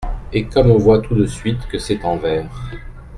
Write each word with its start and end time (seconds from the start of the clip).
Et 0.33 0.47
comme 0.47 0.71
on 0.71 0.79
voit 0.79 0.99
tout 0.99 1.13
de 1.13 1.27
suite 1.27 1.67
que 1.67 1.77
c’est 1.77 2.03
en 2.05 2.17
vers! 2.17 2.49